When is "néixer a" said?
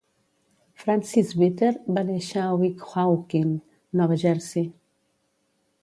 2.09-2.57